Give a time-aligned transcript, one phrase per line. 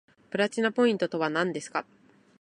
[0.31, 1.85] プラチナポイントとはなんですか